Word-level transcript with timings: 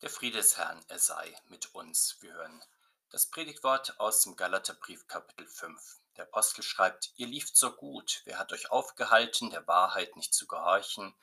Der 0.00 0.10
Friede 0.10 0.38
des 0.38 0.56
Herrn, 0.56 0.80
er 0.86 1.00
sei 1.00 1.36
mit 1.48 1.74
uns. 1.74 2.18
Wir 2.20 2.32
hören 2.32 2.64
das 3.10 3.26
Predigtwort 3.26 3.98
aus 3.98 4.22
dem 4.22 4.36
Galaterbrief 4.36 5.08
Kapitel 5.08 5.48
5. 5.48 5.98
Der 6.16 6.26
Apostel 6.26 6.62
schreibt, 6.62 7.12
ihr 7.16 7.26
lieft 7.26 7.56
so 7.56 7.72
gut, 7.72 8.22
wer 8.24 8.38
hat 8.38 8.52
euch 8.52 8.70
aufgehalten, 8.70 9.50
der 9.50 9.66
Wahrheit 9.66 10.14
nicht 10.14 10.32
zu 10.34 10.46
gehorchen? 10.46 11.16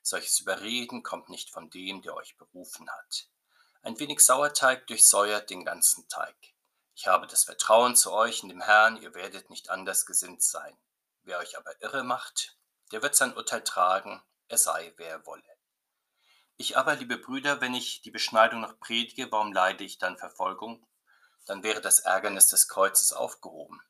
Solches 0.00 0.40
Überreden 0.40 1.02
kommt 1.02 1.28
nicht 1.28 1.50
von 1.50 1.68
dem, 1.68 2.00
der 2.00 2.16
euch 2.16 2.38
berufen 2.38 2.88
hat. 2.90 3.26
Ein 3.82 3.98
wenig 3.98 4.20
Sauerteig 4.20 4.86
durchsäuert 4.86 5.50
den 5.50 5.66
ganzen 5.66 6.08
Teig. 6.08 6.54
Ich 6.94 7.08
habe 7.08 7.26
das 7.26 7.44
Vertrauen 7.44 7.96
zu 7.96 8.12
euch 8.12 8.42
in 8.42 8.48
dem 8.48 8.62
Herrn, 8.62 8.96
ihr 8.96 9.12
werdet 9.12 9.50
nicht 9.50 9.68
anders 9.68 10.06
gesinnt 10.06 10.42
sein. 10.42 10.78
Wer 11.22 11.38
euch 11.38 11.58
aber 11.58 11.82
irre 11.82 12.02
macht, 12.02 12.56
der 12.92 13.02
wird 13.02 13.14
sein 13.14 13.36
Urteil 13.36 13.62
tragen, 13.62 14.22
er 14.48 14.56
sei, 14.56 14.94
wer 14.96 15.10
er 15.10 15.26
wolle. 15.26 15.51
Ich 16.56 16.76
aber, 16.76 16.96
liebe 16.96 17.18
Brüder, 17.18 17.60
wenn 17.60 17.74
ich 17.74 18.02
die 18.02 18.10
Beschneidung 18.10 18.60
noch 18.60 18.78
predige, 18.78 19.32
warum 19.32 19.52
leide 19.52 19.84
ich 19.84 19.98
dann 19.98 20.18
Verfolgung? 20.18 20.86
Dann 21.46 21.62
wäre 21.62 21.80
das 21.80 22.00
Ärgernis 22.00 22.48
des 22.48 22.68
Kreuzes 22.68 23.12
aufgehoben. 23.12 23.80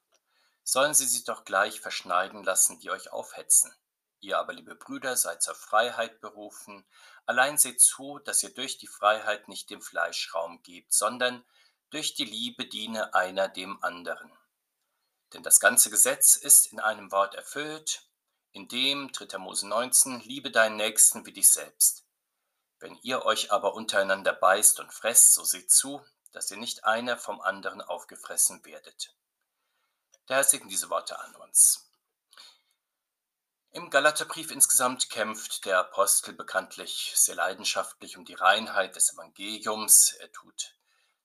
Sollen 0.62 0.95
sie 0.95 1.06
sich 1.06 1.24
doch 1.24 1.45
gleich 1.45 1.80
verschneiden 1.80 2.45
lassen, 2.45 2.78
die 2.78 2.90
euch 2.90 3.12
aufhetzen. 3.12 3.74
Ihr 4.20 4.38
aber, 4.38 4.52
liebe 4.52 4.77
Brüder, 4.77 5.16
seid 5.16 5.42
zur 5.42 5.56
Freiheit 5.56 6.20
berufen. 6.20 6.84
Allein 7.27 7.59
seht 7.59 7.80
zu, 7.80 8.20
dass 8.20 8.42
ihr 8.42 8.54
durch 8.54 8.79
die 8.79 8.87
Freiheit 8.87 9.48
nicht 9.48 9.68
dem 9.68 9.82
Fleisch 9.82 10.32
Raum 10.32 10.62
gebt, 10.62 10.92
sondern 10.92 11.45
durch 11.90 12.15
die 12.15 12.24
Liebe 12.24 12.65
diene 12.65 13.15
einer 13.15 13.48
dem 13.48 13.82
anderen. 13.82 14.32
Denn 15.32 15.42
das 15.42 15.60
ganze 15.60 15.90
Gesetz 15.90 16.37
ist 16.37 16.73
in 16.73 16.79
einem 16.79 17.10
Wort 17.10 17.34
erfüllt, 17.34 18.09
in 18.52 18.68
dem, 18.68 19.10
3. 19.12 19.38
Mose 19.38 19.66
19, 19.66 20.20
liebe 20.20 20.51
deinen 20.51 20.76
Nächsten 20.76 21.26
wie 21.26 21.32
dich 21.32 21.51
selbst. 21.51 22.04
Wenn 22.82 22.98
ihr 23.02 23.24
euch 23.24 23.52
aber 23.52 23.74
untereinander 23.74 24.32
beißt 24.32 24.80
und 24.80 24.92
fresst, 24.92 25.34
so 25.34 25.45
seht 25.45 25.70
zu, 25.70 26.04
dass 26.32 26.50
ihr 26.50 26.56
nicht 26.56 26.82
einer 26.82 27.16
vom 27.16 27.40
anderen 27.40 27.80
aufgefressen 27.80 28.65
werdet. 28.65 29.15
Der 30.29 30.38
Herr 30.38 30.45
segne 30.45 30.68
diese 30.68 30.90
Worte 30.90 31.16
an 31.20 31.32
uns. 31.37 31.88
Im 33.70 33.88
Galaterbrief 33.88 34.51
insgesamt 34.51 35.10
kämpft 35.10 35.65
der 35.65 35.79
Apostel 35.79 36.34
bekanntlich 36.34 37.12
sehr 37.15 37.37
leidenschaftlich 37.37 38.16
um 38.16 38.24
die 38.24 38.34
Reinheit 38.34 38.96
des 38.96 39.12
Evangeliums. 39.12 40.14
Er 40.14 40.32
tut 40.32 40.74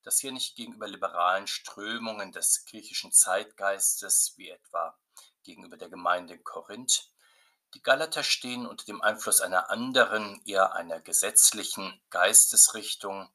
das 0.04 0.20
hier 0.20 0.32
nicht 0.32 0.56
gegenüber 0.56 0.88
liberalen 0.88 1.48
Strömungen 1.48 2.32
des 2.32 2.66
griechischen 2.66 3.12
Zeitgeistes, 3.12 4.34
wie 4.36 4.52
etwa 4.52 4.95
gegenüber 5.42 5.78
der 5.78 5.89
Gemeinde 5.89 6.36
in 6.36 6.44
Korinth, 6.44 7.10
die 7.73 7.82
Galater 7.82 8.23
stehen 8.23 8.66
unter 8.66 8.86
dem 8.86 9.02
Einfluss 9.02 9.42
einer 9.42 9.70
anderen, 9.70 10.42
eher 10.46 10.73
einer 10.73 11.00
gesetzlichen 11.00 12.02
Geistesrichtung. 12.10 13.30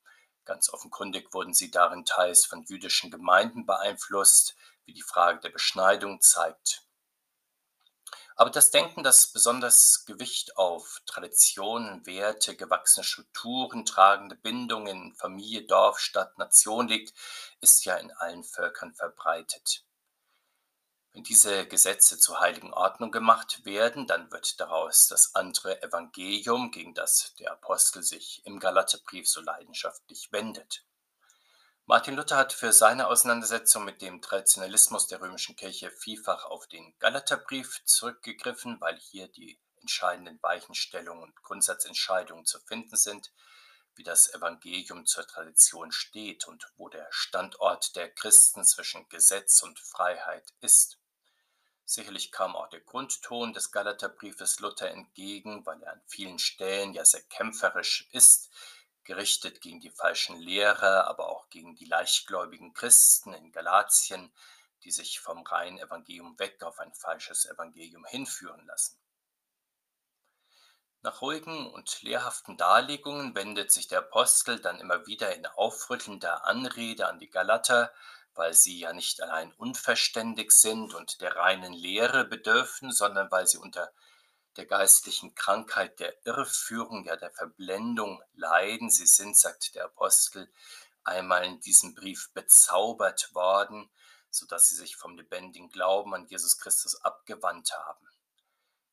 Ganz 0.45 0.71
offenkundig 0.71 1.33
wurden 1.35 1.55
sie 1.55 1.71
darin 1.71 2.05
teils 2.05 2.47
von 2.47 2.65
jüdischen 2.65 3.11
Gemeinden 3.11 3.67
beeinflusst, 3.67 4.57
wie 4.85 4.95
die 4.95 5.03
Frage 5.03 5.41
der 5.41 5.51
Beschneidung 5.51 6.21
zeigt. 6.21 6.83
Aber 8.35 8.51
das 8.51 8.71
Denken, 8.71 9.03
das 9.03 9.31
besonders 9.31 10.05
Gewicht 10.07 10.57
auf 10.57 11.03
Traditionen, 11.07 12.07
Werte, 12.07 12.57
gewachsene 12.57 13.05
Strukturen, 13.05 13.85
tragende 13.85 14.35
Bindungen 14.35 15.11
in 15.11 15.15
Familie, 15.15 15.67
Dorf, 15.67 15.99
Stadt, 15.99 16.39
Nation 16.39 16.89
liegt, 16.89 17.13
ist 17.61 17.85
ja 17.85 17.97
in 17.97 18.11
allen 18.13 18.43
Völkern 18.43 18.95
verbreitet. 18.95 19.85
Wenn 21.15 21.25
diese 21.25 21.67
Gesetze 21.67 22.19
zur 22.19 22.41
heiligen 22.41 22.73
Ordnung 22.73 23.11
gemacht 23.11 23.67
werden, 23.67 24.07
dann 24.07 24.33
wird 24.33 24.59
daraus 24.61 25.09
das 25.09 25.35
andere 25.35 25.83
Evangelium, 25.83 26.71
gegen 26.71 26.95
das 26.95 27.35
der 27.39 27.53
Apostel 27.53 28.03
sich 28.03 28.41
im 28.47 28.59
Galaterbrief 28.59 29.29
so 29.29 29.43
leidenschaftlich 29.43 30.33
wendet. 30.33 30.87
Martin 31.85 32.15
Luther 32.15 32.37
hat 32.37 32.55
für 32.55 32.73
seine 32.73 33.09
Auseinandersetzung 33.09 33.85
mit 33.85 34.01
dem 34.01 34.23
Traditionalismus 34.23 35.07
der 35.09 35.21
römischen 35.21 35.55
Kirche 35.55 35.91
vielfach 35.91 36.47
auf 36.47 36.67
den 36.69 36.97
Galaterbrief 36.99 37.85
zurückgegriffen, 37.85 38.81
weil 38.81 38.99
hier 38.99 39.29
die 39.29 39.61
entscheidenden 39.83 40.43
Weichenstellungen 40.43 41.25
und 41.25 41.43
Grundsatzentscheidungen 41.43 42.47
zu 42.47 42.59
finden 42.61 42.97
sind, 42.97 43.33
wie 43.97 44.05
das 44.05 44.33
Evangelium 44.33 45.05
zur 45.05 45.27
Tradition 45.27 45.93
steht 45.93 46.49
und 46.49 46.73
wo 46.77 46.89
der 46.89 47.07
Standort 47.11 47.97
der 47.97 48.09
Christen 48.09 48.65
zwischen 48.65 49.07
Gesetz 49.11 49.61
und 49.63 49.79
Freiheit 49.79 50.55
ist. 50.61 51.02
Sicherlich 51.85 52.33
kam 52.33 52.57
auch 52.57 52.69
der 52.69 52.81
Grundton 52.81 53.53
des 53.53 53.73
Galaterbriefes 53.73 54.61
Luther 54.61 54.91
entgegen, 54.91 55.67
weil 55.67 55.83
er 55.83 55.93
an 55.93 56.03
vielen 56.07 56.39
Stellen 56.39 56.95
ja 56.95 57.05
sehr 57.05 57.23
kämpferisch 57.23 58.09
ist, 58.13 58.51
gerichtet 59.05 59.61
gegen 59.61 59.81
die 59.81 59.91
falschen 59.91 60.39
Lehrer, 60.39 61.07
aber 61.09 61.29
auch 61.29 61.49
gegen 61.49 61.75
die 61.75 61.85
leichtgläubigen 61.85 62.73
Christen 62.73 63.35
in 63.35 63.53
Galatien, 63.53 64.33
die 64.85 64.91
sich 64.91 65.21
vom 65.21 65.43
reinen 65.43 65.79
Evangelium 65.79 66.39
weg 66.39 66.63
auf 66.63 66.79
ein 66.79 66.95
falsches 66.95 67.47
Evangelium 67.47 68.05
hinführen 68.05 68.65
lassen. 68.67 68.99
Nach 71.05 71.21
ruhigen 71.21 71.69
und 71.73 72.01
lehrhaften 72.03 72.57
Darlegungen 72.57 73.35
wendet 73.35 73.73
sich 73.73 73.89
der 73.89 73.99
Apostel 73.99 74.61
dann 74.61 74.79
immer 74.79 75.05
wieder 75.07 75.35
in 75.35 75.45
aufrüttelnder 75.47 76.47
Anrede 76.47 77.09
an 77.09 77.19
die 77.19 77.29
Galater, 77.29 77.93
weil 78.35 78.55
sie 78.55 78.79
ja 78.79 78.93
nicht 78.93 79.21
allein 79.23 79.53
unverständig 79.55 80.53
sind 80.53 80.95
und 80.95 81.21
der 81.21 81.37
reinen 81.37 81.73
Lehre 81.73 82.25
bedürfen, 82.25 82.91
sondern 82.91 83.31
weil 83.31 83.47
sie 83.47 83.59
unter 83.59 83.93
der 84.57 84.67
geistlichen 84.67 85.35
Krankheit 85.35 85.99
der 86.01 86.15
Irreführung, 86.27 87.05
ja 87.05 87.17
der 87.17 87.31
Verblendung 87.31 88.23
leiden. 88.35 88.91
Sie 88.91 89.07
sind, 89.07 89.37
sagt 89.37 89.75
der 89.75 89.87
Apostel, 89.87 90.51
einmal 91.05 91.45
in 91.45 91.61
diesem 91.61 91.95
Brief 91.95 92.31
bezaubert 92.33 93.35
worden, 93.35 93.91
sodass 94.31 94.69
sie 94.69 94.77
sich 94.77 94.97
vom 94.97 95.17
lebendigen 95.17 95.71
Glauben 95.71 96.15
an 96.15 96.27
Jesus 96.27 96.59
Christus 96.59 96.97
abgewandt 97.03 97.73
haben. 97.73 98.07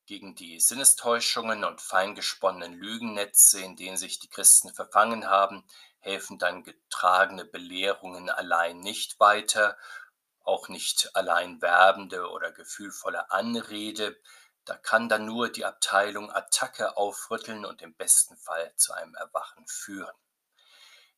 Gegen 0.06 0.36
die 0.36 0.60
Sinnestäuschungen 0.60 1.64
und 1.64 1.82
feingesponnenen 1.82 2.74
Lügennetze, 2.74 3.62
in 3.62 3.76
denen 3.76 3.98
sich 3.98 4.20
die 4.20 4.30
Christen 4.30 4.74
verfangen 4.74 5.28
haben, 5.28 5.64
helfen 6.00 6.40
dann 6.40 6.64
getragene 6.64 7.46
Belehrungen 7.46 8.30
allein 8.30 8.80
nicht 8.80 9.20
weiter, 9.20 9.78
auch 10.44 10.70
nicht 10.70 11.16
allein 11.16 11.62
werbende 11.62 12.30
oder 12.30 12.52
gefühlvolle 12.52 13.32
Anrede. 13.32 14.20
Da 14.66 14.78
kann 14.78 15.10
dann 15.10 15.26
nur 15.26 15.50
die 15.50 15.66
Abteilung 15.66 16.32
Attacke 16.32 16.98
aufrütteln 16.98 17.66
und 17.66 17.82
im 17.82 17.94
besten 17.94 18.38
Fall 18.38 18.74
zu 18.76 18.94
einem 18.94 19.16
Erwachen 19.16 19.66
führen. 19.68 20.16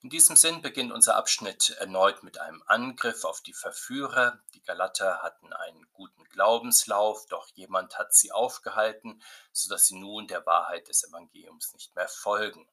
In 0.04 0.10
diesem 0.10 0.36
Sinn 0.36 0.64
beginnt 0.64 0.92
unser 0.92 1.16
Abschnitt 1.16 1.76
erneut 1.80 2.24
mit 2.24 2.40
einem 2.40 2.64
Angriff 2.66 3.24
auf 3.24 3.42
die 3.42 3.54
Verführer. 3.54 4.42
Die 4.56 4.64
Galater 4.64 5.22
hatten 5.22 5.54
einen 5.54 5.86
guten 5.94 6.24
Glaubenslauf, 6.24 7.28
doch 7.28 7.48
jemand 7.54 8.00
hat 8.00 8.12
sie 8.16 8.32
aufgehalten, 8.32 9.22
sodass 9.52 9.86
sie 9.86 10.00
nun 10.00 10.26
der 10.26 10.44
Wahrheit 10.48 10.88
des 10.88 11.04
Evangeliums 11.04 11.74
nicht 11.74 11.96
mehr 11.96 12.08
folgen. 12.08 12.68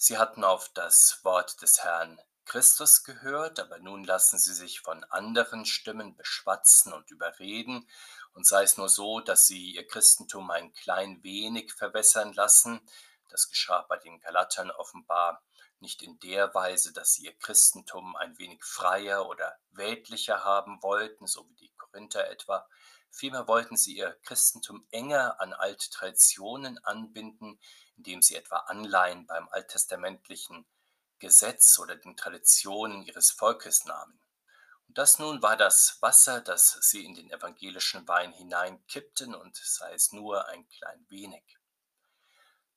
Sie 0.00 0.16
hatten 0.16 0.44
auf 0.44 0.68
das 0.74 1.18
Wort 1.24 1.60
des 1.60 1.82
Herrn 1.82 2.20
Christus 2.44 3.02
gehört, 3.02 3.58
aber 3.58 3.80
nun 3.80 4.04
lassen 4.04 4.38
sie 4.38 4.54
sich 4.54 4.80
von 4.80 5.02
anderen 5.02 5.66
Stimmen 5.66 6.14
beschwatzen 6.14 6.92
und 6.92 7.10
überreden, 7.10 7.84
und 8.32 8.46
sei 8.46 8.62
es 8.62 8.76
nur 8.76 8.88
so, 8.88 9.18
dass 9.18 9.48
sie 9.48 9.72
ihr 9.72 9.84
Christentum 9.88 10.52
ein 10.52 10.72
klein 10.72 11.24
wenig 11.24 11.72
verwässern 11.72 12.32
lassen, 12.32 12.80
das 13.28 13.48
geschah 13.48 13.82
bei 13.88 13.96
den 13.96 14.20
Galatern 14.20 14.70
offenbar 14.70 15.42
nicht 15.80 16.02
in 16.02 16.18
der 16.20 16.54
Weise, 16.54 16.92
dass 16.92 17.14
sie 17.14 17.24
ihr 17.24 17.36
Christentum 17.38 18.16
ein 18.16 18.38
wenig 18.38 18.64
freier 18.64 19.28
oder 19.28 19.56
weltlicher 19.70 20.44
haben 20.44 20.82
wollten, 20.82 21.26
so 21.26 21.48
wie 21.48 21.54
die 21.54 21.72
Korinther 21.76 22.30
etwa, 22.30 22.66
Vielmehr 23.10 23.48
wollten 23.48 23.76
sie 23.76 23.96
ihr 23.96 24.18
Christentum 24.22 24.86
enger 24.90 25.40
an 25.40 25.52
alte 25.52 25.90
Traditionen 25.90 26.78
anbinden, 26.84 27.58
indem 27.96 28.22
sie 28.22 28.36
etwa 28.36 28.58
Anleihen 28.58 29.26
beim 29.26 29.48
alttestamentlichen 29.48 30.66
Gesetz 31.18 31.78
oder 31.78 31.96
den 31.96 32.16
Traditionen 32.16 33.02
ihres 33.02 33.30
Volkes 33.30 33.84
nahmen. 33.86 34.20
Und 34.86 34.98
das 34.98 35.18
nun 35.18 35.42
war 35.42 35.56
das 35.56 35.98
Wasser, 36.00 36.40
das 36.40 36.78
sie 36.80 37.04
in 37.04 37.14
den 37.14 37.30
evangelischen 37.30 38.06
Wein 38.06 38.32
hineinkippten, 38.32 39.34
und 39.34 39.56
sei 39.56 39.92
es 39.94 40.12
nur 40.12 40.46
ein 40.46 40.68
klein 40.68 41.04
wenig. 41.08 41.57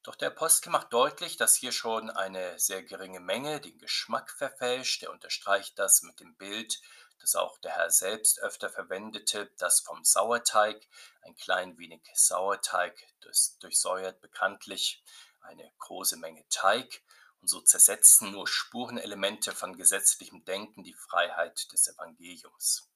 Doch 0.04 0.16
der 0.16 0.30
Apostel 0.30 0.72
macht 0.72 0.94
deutlich, 0.94 1.38
dass 1.38 1.56
hier 1.56 1.72
schon 1.72 2.10
eine 2.10 2.58
sehr 2.58 2.82
geringe 2.84 3.20
Menge 3.20 3.62
den 3.62 3.78
Geschmack 3.78 4.32
verfälscht. 4.32 5.04
Er 5.04 5.12
unterstreicht 5.12 5.78
das 5.78 6.02
mit 6.02 6.20
dem 6.20 6.36
Bild 6.36 6.82
das 7.22 7.36
auch 7.36 7.60
der 7.60 7.76
Herr 7.76 7.92
selbst 7.92 8.40
öfter 8.40 8.70
verwendete, 8.70 9.52
das 9.58 9.80
vom 9.80 10.04
Sauerteig, 10.04 10.88
ein 11.22 11.36
klein 11.36 11.78
wenig 11.78 12.02
Sauerteig, 12.16 13.00
das 13.22 13.58
durchsäuert 13.60 14.20
bekanntlich 14.22 15.04
eine 15.42 15.72
große 15.78 16.18
Menge 16.18 16.44
Teig 16.50 17.04
und 17.40 17.48
so 17.48 17.62
zersetzen 17.62 18.32
nur 18.32 18.48
Spurenelemente 18.48 19.52
von 19.52 19.78
gesetzlichem 19.78 20.44
Denken 20.46 20.84
die 20.84 20.94
Freiheit 20.94 21.72
des 21.72 21.88
Evangeliums. 21.88 22.91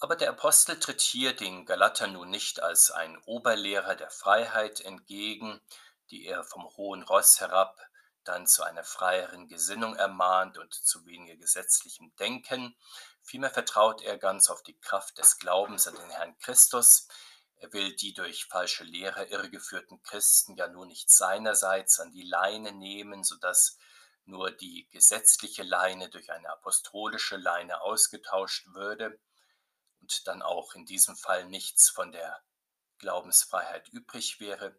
Aber 0.00 0.16
der 0.16 0.30
Apostel 0.30 0.78
tritt 0.78 1.00
hier 1.00 1.34
den 1.34 1.66
Galatern 1.66 2.12
nun 2.12 2.28
nicht 2.28 2.60
als 2.60 2.90
ein 2.90 3.16
Oberlehrer 3.24 3.94
der 3.94 4.10
Freiheit 4.10 4.80
entgegen, 4.80 5.60
die 6.10 6.26
er 6.26 6.44
vom 6.44 6.64
hohen 6.76 7.02
Ross 7.02 7.40
herab 7.40 7.80
dann 8.24 8.46
zu 8.46 8.62
einer 8.62 8.84
freieren 8.84 9.48
Gesinnung 9.48 9.96
ermahnt 9.96 10.58
und 10.58 10.74
zu 10.74 11.04
weniger 11.06 11.36
gesetzlichem 11.36 12.14
Denken. 12.16 12.74
Vielmehr 13.22 13.50
vertraut 13.50 14.02
er 14.02 14.18
ganz 14.18 14.50
auf 14.50 14.62
die 14.62 14.78
Kraft 14.78 15.18
des 15.18 15.38
Glaubens 15.38 15.86
an 15.86 15.94
den 15.94 16.10
Herrn 16.10 16.36
Christus. 16.38 17.06
Er 17.56 17.72
will 17.72 17.94
die 17.94 18.14
durch 18.14 18.46
falsche 18.46 18.84
Lehre 18.84 19.26
irregeführten 19.26 20.02
Christen 20.02 20.56
ja 20.56 20.68
nur 20.68 20.86
nicht 20.86 21.10
seinerseits 21.10 22.00
an 22.00 22.12
die 22.12 22.22
Leine 22.22 22.72
nehmen, 22.72 23.24
sodass 23.24 23.78
nur 24.24 24.50
die 24.50 24.88
gesetzliche 24.90 25.62
Leine 25.62 26.08
durch 26.08 26.32
eine 26.32 26.48
apostolische 26.50 27.36
Leine 27.36 27.82
ausgetauscht 27.82 28.66
würde 28.68 29.18
und 30.04 30.26
dann 30.26 30.42
auch 30.42 30.74
in 30.74 30.84
diesem 30.84 31.16
Fall 31.16 31.46
nichts 31.46 31.88
von 31.88 32.12
der 32.12 32.42
Glaubensfreiheit 32.98 33.88
übrig 33.88 34.38
wäre. 34.38 34.76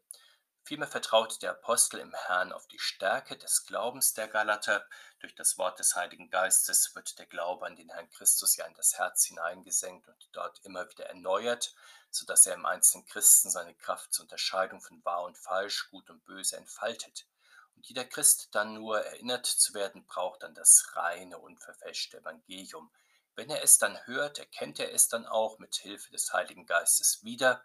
Vielmehr 0.62 0.88
vertraut 0.88 1.42
der 1.42 1.52
Apostel 1.52 2.00
im 2.00 2.14
Herrn 2.14 2.52
auf 2.52 2.68
die 2.68 2.78
Stärke 2.78 3.36
des 3.36 3.66
Glaubens 3.66 4.14
der 4.14 4.28
Galater. 4.28 4.88
Durch 5.20 5.34
das 5.34 5.58
Wort 5.58 5.80
des 5.80 5.96
Heiligen 5.96 6.30
Geistes 6.30 6.94
wird 6.94 7.18
der 7.18 7.26
Glaube 7.26 7.66
an 7.66 7.76
den 7.76 7.90
Herrn 7.90 8.10
Christus 8.12 8.56
ja 8.56 8.68
in 8.68 8.76
das 8.76 9.00
Herz 9.00 9.26
hineingesenkt 9.26 10.08
und 10.08 10.30
dort 10.32 10.64
immer 10.64 10.88
wieder 10.92 11.08
erneuert, 11.08 11.74
sodass 12.12 12.46
er 12.46 12.54
im 12.54 12.68
einzelnen 12.68 13.08
Christen 13.08 13.50
seine 13.50 13.74
Kraft 13.74 14.14
zur 14.14 14.26
Unterscheidung 14.26 14.80
von 14.80 15.04
wahr 15.04 15.24
und 15.24 15.40
falsch, 15.40 15.90
gut 15.90 16.08
und 16.12 16.24
böse 16.26 16.58
entfaltet. 16.58 17.26
Und 17.76 17.88
jeder 17.88 18.06
Christ 18.06 18.50
dann 18.52 18.76
nur 18.76 19.04
erinnert 19.04 19.48
zu 19.48 19.74
werden, 19.74 20.06
braucht 20.06 20.44
dann 20.44 20.54
das 20.54 20.92
reine, 20.94 21.40
unverfälschte 21.40 22.20
Evangelium. 22.20 22.92
Wenn 23.36 23.50
er 23.50 23.64
es 23.64 23.78
dann 23.78 23.98
hört, 24.06 24.40
erkennt 24.40 24.80
er 24.80 24.94
es 24.94 25.10
dann 25.10 25.26
auch 25.26 25.60
mit 25.60 25.76
Hilfe 25.76 26.12
des 26.12 26.32
Heiligen 26.32 26.66
Geistes 26.66 27.24
wieder 27.24 27.64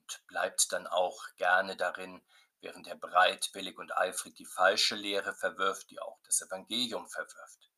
und 0.00 0.26
bleibt 0.26 0.72
dann 0.72 0.86
auch 0.86 1.22
gerne 1.36 1.76
darin, 1.76 2.22
während 2.60 2.86
er 2.88 2.96
bereitwillig 2.96 3.78
und 3.78 3.96
eifrig 3.96 4.34
die 4.34 4.46
falsche 4.46 4.96
Lehre 4.96 5.34
verwirft, 5.34 5.90
die 5.90 6.00
auch 6.00 6.18
das 6.24 6.42
Evangelium 6.42 7.08
verwirft. 7.08 7.70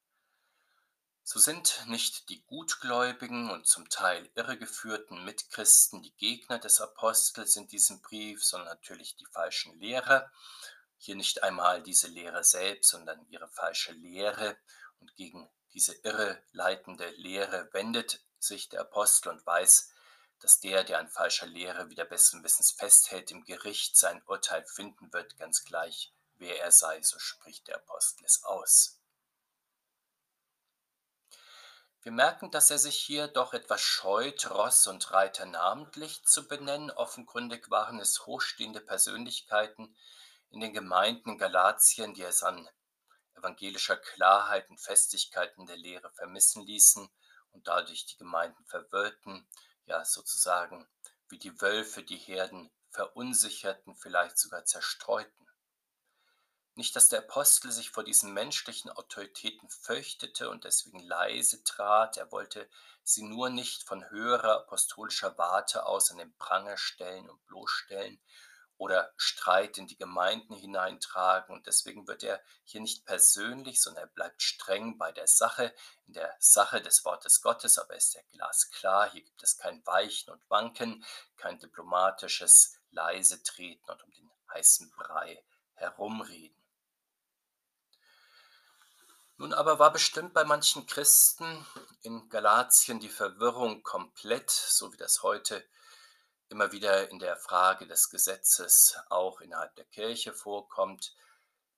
So 1.26 1.38
sind 1.38 1.87
nicht 1.87 2.29
die 2.29 2.43
gutgläubigen 2.43 3.50
und 3.50 3.67
zum 3.67 3.88
Teil 3.88 4.31
irregeführten 4.35 5.25
Mitchristen 5.25 6.02
die 6.02 6.14
Gegner 6.17 6.58
des 6.58 6.82
Apostels 6.82 7.56
in 7.56 7.67
diesem 7.67 8.02
Brief, 8.02 8.44
sondern 8.44 8.69
natürlich 8.69 9.17
die 9.17 9.26
falschen 9.32 9.75
Lehrer. 9.79 10.31
Hier 10.99 11.17
nicht 11.17 11.43
einmal 11.43 11.82
diese 11.82 12.08
Lehre 12.08 12.44
selbst, 12.44 12.91
sondern 12.91 13.26
ihre 13.31 13.49
falsche 13.49 13.93
Lehre. 13.93 14.58
Und 15.00 15.17
gegen 15.17 15.50
diese 15.74 15.92
irreleitende 16.04 17.10
Lehre 17.10 17.68
wendet 17.72 18.22
sich 18.38 18.68
der 18.68 18.82
Apostel 18.82 19.30
und 19.30 19.44
weiß, 19.44 19.90
dass 20.38 20.60
der, 20.60 20.84
der 20.84 20.98
an 20.98 21.08
falscher 21.08 21.46
Lehre 21.46 21.90
wieder 21.90 22.04
besten 22.04 22.42
Wissens 22.44 22.70
festhält, 22.70 23.30
im 23.30 23.44
Gericht 23.44 23.96
sein 23.96 24.22
Urteil 24.26 24.64
finden 24.66 25.12
wird, 25.12 25.36
ganz 25.38 25.64
gleich, 25.64 26.12
wer 26.36 26.60
er 26.62 26.70
sei, 26.70 27.02
so 27.02 27.18
spricht 27.18 27.66
der 27.68 27.76
Apostel 27.76 28.24
es 28.24 28.44
aus. 28.44 29.00
Wir 32.02 32.12
merken, 32.12 32.50
dass 32.50 32.70
er 32.70 32.78
sich 32.78 32.96
hier 32.98 33.28
doch 33.28 33.54
etwas 33.54 33.80
scheut, 33.80 34.50
Ross 34.50 34.86
und 34.86 35.10
Reiter 35.10 35.46
namentlich 35.46 36.22
zu 36.24 36.46
benennen. 36.46 36.90
Offenkundig 36.90 37.70
waren 37.70 37.98
es 37.98 38.26
hochstehende 38.26 38.82
Persönlichkeiten 38.82 39.96
in 40.50 40.60
den 40.60 40.74
Gemeinden 40.74 41.30
in 41.30 41.38
Galatien, 41.38 42.12
die 42.12 42.22
es 42.22 42.42
an 42.42 42.68
evangelischer 43.36 43.96
Klarheit 43.96 44.69
und 44.70 44.81
Festigkeit 44.81 45.56
in 45.56 45.66
der 45.66 45.76
Lehre 45.76 46.10
vermissen 46.12 46.64
ließen 46.64 47.08
und 47.52 47.66
dadurch 47.69 48.06
die 48.06 48.16
Gemeinden 48.16 48.64
verwirrten, 48.66 49.48
ja 49.86 50.04
sozusagen 50.04 50.88
wie 51.28 51.38
die 51.38 51.60
Wölfe 51.60 52.02
die 52.02 52.16
Herden 52.16 52.70
verunsicherten, 52.90 53.96
vielleicht 53.96 54.38
sogar 54.38 54.64
zerstreuten. 54.64 55.48
Nicht, 56.76 56.96
dass 56.96 57.08
der 57.08 57.20
Apostel 57.20 57.70
sich 57.70 57.90
vor 57.90 58.02
diesen 58.02 58.32
menschlichen 58.32 58.90
Autoritäten 58.90 59.69
fürchtete 59.70 60.50
und 60.50 60.64
deswegen 60.64 60.98
leise 60.98 61.62
trat, 61.62 62.16
er 62.16 62.32
wollte 62.32 62.69
sie 63.04 63.22
nur 63.22 63.48
nicht 63.48 63.84
von 63.84 64.10
höherer 64.10 64.60
apostolischer 64.60 65.38
Warte 65.38 65.86
aus 65.86 66.10
an 66.10 66.19
den 66.19 66.34
Pranger 66.36 66.76
stellen 66.76 67.31
und 67.31 67.44
bloßstellen 67.46 68.20
oder 68.76 69.12
Streit 69.16 69.78
in 69.78 69.86
die 69.86 69.96
Gemeinden 69.96 70.54
hineintragen. 70.54 71.54
Und 71.54 71.66
deswegen 71.66 72.06
wird 72.08 72.22
er 72.22 72.42
hier 72.64 72.80
nicht 72.80 73.06
persönlich, 73.06 73.80
sondern 73.80 74.04
er 74.04 74.10
bleibt 74.10 74.42
streng 74.42 74.98
bei 74.98 75.12
der 75.12 75.26
Sache, 75.26 75.74
in 76.06 76.14
der 76.14 76.34
Sache 76.38 76.80
des 76.80 77.04
Wortes 77.04 77.40
Gottes, 77.40 77.78
aber 77.78 77.94
ist 77.94 78.16
er 78.16 78.24
glasklar. 78.32 79.10
Hier 79.10 79.22
gibt 79.22 79.42
es 79.42 79.56
kein 79.56 79.84
Weichen 79.86 80.32
und 80.32 80.48
Wanken, 80.50 81.04
kein 81.36 81.58
diplomatisches 81.58 82.78
leise 82.90 83.42
treten 83.42 83.90
und 83.90 84.02
um 84.02 84.10
den 84.12 84.30
heißen 84.52 84.90
Brei 84.92 85.42
herumreden. 85.74 86.56
Nun 89.36 89.52
aber 89.52 89.80
war 89.80 89.92
bestimmt 89.92 90.32
bei 90.32 90.44
manchen 90.44 90.86
Christen 90.86 91.66
in 92.02 92.28
Galatien 92.28 93.00
die 93.00 93.08
Verwirrung 93.08 93.82
komplett, 93.82 94.48
so 94.50 94.92
wie 94.92 94.96
das 94.96 95.24
heute 95.24 95.64
immer 96.49 96.73
wieder 96.73 97.11
in 97.11 97.19
der 97.19 97.37
Frage 97.37 97.87
des 97.87 98.11
Gesetzes 98.11 98.96
auch 99.08 99.41
innerhalb 99.41 99.75
der 99.76 99.87
Kirche 99.87 100.32
vorkommt. 100.32 101.14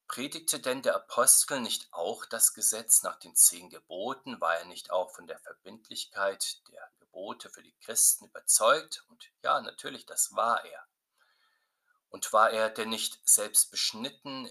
Predigte 0.08 0.60
denn 0.60 0.82
der 0.82 0.94
Apostel 0.94 1.60
nicht 1.60 1.92
auch 1.92 2.24
das 2.26 2.54
Gesetz 2.54 3.02
nach 3.02 3.16
den 3.16 3.34
zehn 3.34 3.70
Geboten? 3.70 4.40
War 4.40 4.56
er 4.56 4.64
nicht 4.66 4.90
auch 4.90 5.10
von 5.10 5.26
der 5.26 5.38
Verbindlichkeit 5.38 6.60
der 6.68 6.90
Gebote 7.00 7.50
für 7.50 7.62
die 7.62 7.76
Christen 7.80 8.26
überzeugt? 8.26 9.04
Und 9.08 9.30
ja, 9.42 9.60
natürlich, 9.60 10.06
das 10.06 10.34
war 10.36 10.64
er. 10.64 10.86
Und 12.08 12.32
war 12.32 12.50
er 12.50 12.70
denn 12.70 12.90
nicht 12.90 13.20
selbst 13.28 13.70
beschnitten, 13.70 14.48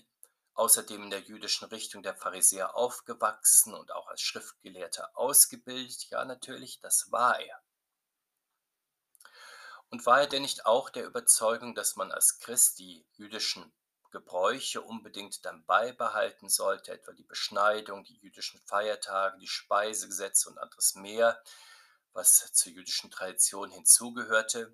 außerdem 0.56 1.04
in 1.04 1.10
der 1.10 1.22
jüdischen 1.22 1.66
Richtung 1.66 2.04
der 2.04 2.16
Pharisäer 2.16 2.76
aufgewachsen 2.76 3.74
und 3.74 3.92
auch 3.92 4.08
als 4.08 4.22
Schriftgelehrter 4.22 5.18
ausgebildet? 5.18 6.10
Ja, 6.10 6.26
natürlich, 6.26 6.80
das 6.82 7.12
war 7.12 7.40
er. 7.40 7.65
Und 9.90 10.06
war 10.06 10.22
er 10.22 10.28
denn 10.28 10.42
nicht 10.42 10.66
auch 10.66 10.90
der 10.90 11.06
Überzeugung, 11.06 11.76
dass 11.76 11.96
man 11.96 12.12
als 12.12 12.40
Christ 12.40 12.80
die 12.80 13.06
jüdischen 13.14 13.72
Gebräuche 14.12 14.82
unbedingt 14.82 15.44
dann 15.46 15.66
beibehalten 15.66 16.48
sollte, 16.48 16.94
etwa 16.94 17.12
die 17.12 17.24
Beschneidung, 17.24 18.04
die 18.06 18.18
jüdischen 18.18 18.62
Feiertage, 18.62 19.38
die 19.40 19.48
Speisegesetze 19.48 20.50
und 20.50 20.58
anderes 20.58 20.96
mehr, 20.96 21.42
was 22.14 22.54
zur 22.54 22.72
jüdischen 22.72 23.12
Tradition 23.12 23.72
hinzugehörte? 23.72 24.74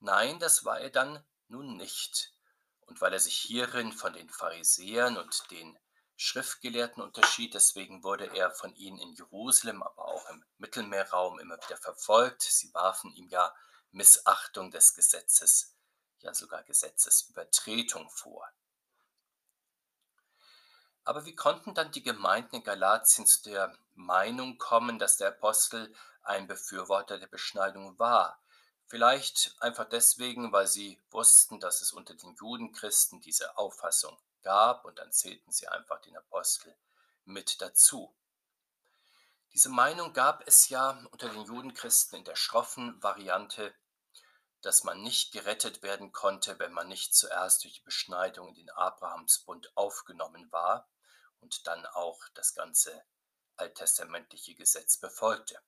Nein, 0.00 0.40
das 0.40 0.64
war 0.64 0.80
er 0.80 0.90
dann 0.90 1.24
nun 1.46 1.76
nicht. 1.76 2.32
Und 2.80 3.00
weil 3.00 3.12
er 3.12 3.20
sich 3.20 3.36
hierin 3.36 3.92
von 3.92 4.12
den 4.12 4.28
Pharisäern 4.28 5.16
und 5.16 5.50
den 5.52 5.78
Schriftgelehrten 6.16 7.02
unterschied, 7.02 7.54
deswegen 7.54 8.02
wurde 8.02 8.34
er 8.34 8.50
von 8.50 8.74
ihnen 8.74 8.98
in 8.98 9.12
Jerusalem, 9.12 9.82
aber 9.84 10.06
auch 10.06 10.28
im 10.30 10.44
Mittelmeerraum 10.58 11.38
immer 11.38 11.56
wieder 11.58 11.76
verfolgt. 11.76 12.42
Sie 12.42 12.74
warfen 12.74 13.12
ihm 13.14 13.28
ja 13.28 13.54
Missachtung 13.92 14.70
des 14.70 14.94
Gesetzes, 14.94 15.74
ja 16.20 16.32
sogar 16.34 16.62
Gesetzesübertretung 16.62 18.08
vor. 18.10 18.48
Aber 21.04 21.24
wie 21.24 21.34
konnten 21.34 21.74
dann 21.74 21.92
die 21.92 22.02
Gemeinden 22.02 22.56
in 22.56 22.62
Galatien 22.62 23.26
zu 23.26 23.42
der 23.42 23.76
Meinung 23.94 24.58
kommen, 24.58 24.98
dass 24.98 25.16
der 25.16 25.28
Apostel 25.28 25.94
ein 26.22 26.46
Befürworter 26.46 27.18
der 27.18 27.26
Beschneidung 27.26 27.98
war? 27.98 28.40
Vielleicht 28.86 29.54
einfach 29.60 29.88
deswegen, 29.88 30.52
weil 30.52 30.66
sie 30.66 31.00
wussten, 31.10 31.60
dass 31.60 31.80
es 31.80 31.92
unter 31.92 32.14
den 32.14 32.34
Judenchristen 32.34 33.20
diese 33.20 33.56
Auffassung 33.56 34.18
gab 34.42 34.84
und 34.84 34.98
dann 34.98 35.12
zählten 35.12 35.52
sie 35.52 35.68
einfach 35.68 36.00
den 36.00 36.16
Apostel 36.16 36.76
mit 37.24 37.60
dazu. 37.60 38.14
Diese 39.52 39.68
Meinung 39.68 40.12
gab 40.12 40.46
es 40.46 40.68
ja 40.68 40.90
unter 41.10 41.28
den 41.28 41.44
Judenchristen 41.44 42.18
in 42.18 42.24
der 42.24 42.36
schroffen 42.36 43.02
Variante, 43.02 43.74
dass 44.62 44.84
man 44.84 45.02
nicht 45.02 45.32
gerettet 45.32 45.82
werden 45.82 46.12
konnte, 46.12 46.58
wenn 46.58 46.72
man 46.72 46.88
nicht 46.88 47.14
zuerst 47.14 47.64
durch 47.64 47.74
die 47.74 47.82
Beschneidung 47.82 48.48
in 48.48 48.54
den 48.54 48.70
Abrahamsbund 48.70 49.76
aufgenommen 49.76 50.50
war 50.52 50.88
und 51.40 51.66
dann 51.66 51.86
auch 51.86 52.20
das 52.34 52.54
ganze 52.54 53.02
alttestamentliche 53.56 54.54
Gesetz 54.54 54.98
befolgte. 54.98 55.58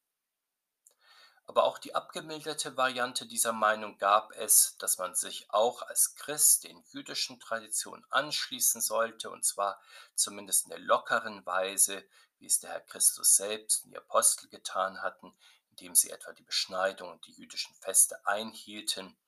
Aber 1.45 1.65
auch 1.65 1.79
die 1.79 1.95
abgemilderte 1.95 2.77
Variante 2.77 3.27
dieser 3.27 3.53
Meinung 3.53 3.99
gab 3.99 4.31
es, 4.33 4.77
dass 4.79 4.99
man 4.99 5.15
sich 5.15 5.51
auch 5.51 5.83
als 5.83 6.15
Christ 6.15 6.65
den 6.65 6.83
jüdischen 6.91 7.41
Traditionen 7.41 8.07
anschließen 8.11 8.81
sollte, 8.81 9.29
und 9.31 9.45
zwar 9.45 9.81
zumindest 10.15 10.65
in 10.65 10.71
der 10.71 10.79
lockeren 10.79 11.45
Weise, 11.45 12.05
wie 12.39 12.47
es 12.47 12.61
der 12.61 12.71
Herr 12.71 12.81
Christus 12.81 13.37
selbst 13.37 13.85
und 13.85 13.91
die 13.91 13.97
Apostel 13.97 14.49
getan 14.49 15.03
hatten, 15.03 15.37
indem 15.73 15.95
sie 15.95 16.11
etwa 16.11 16.33
die 16.33 16.45
Beschneidung 16.45 17.11
und 17.11 17.27
die 17.27 17.33
jüdischen 17.33 17.75
Feste 17.77 18.25
einhielten, 18.27 19.19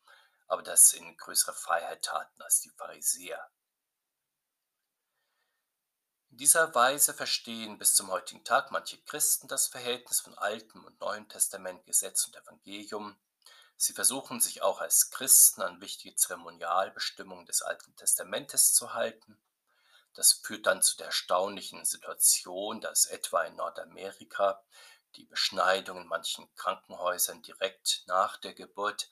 aber 0.46 0.62
das 0.62 0.92
in 0.92 1.16
größerer 1.16 1.54
Freiheit 1.54 2.04
taten 2.04 2.40
als 2.42 2.60
die 2.60 2.70
Pharisäer. 2.70 3.50
In 6.30 6.38
dieser 6.38 6.74
Weise 6.74 7.14
verstehen 7.14 7.78
bis 7.78 7.94
zum 7.94 8.10
heutigen 8.10 8.44
Tag 8.44 8.70
manche 8.72 9.00
Christen 9.04 9.48
das 9.48 9.68
Verhältnis 9.68 10.20
von 10.20 10.36
Altem 10.36 10.84
und 10.84 11.00
Neuem 11.00 11.28
Testament, 11.28 11.86
Gesetz 11.86 12.26
und 12.26 12.36
Evangelium. 12.36 13.16
Sie 13.76 13.92
versuchen 13.92 14.40
sich 14.40 14.60
auch 14.60 14.80
als 14.80 15.10
Christen 15.10 15.62
an 15.62 15.80
wichtige 15.80 16.14
Zeremonialbestimmungen 16.14 17.46
des 17.46 17.62
Alten 17.62 17.94
Testamentes 17.96 18.74
zu 18.74 18.94
halten. 18.94 19.40
Das 20.12 20.32
führt 20.32 20.66
dann 20.66 20.82
zu 20.82 20.96
der 20.96 21.06
erstaunlichen 21.06 21.84
Situation, 21.84 22.80
dass 22.80 23.06
etwa 23.06 23.42
in 23.44 23.56
Nordamerika 23.56 24.62
die 25.16 25.26
Beschneidung 25.26 26.02
in 26.02 26.06
manchen 26.06 26.52
Krankenhäusern 26.54 27.42
direkt 27.42 28.04
nach 28.06 28.36
der 28.36 28.54
Geburt 28.54 29.10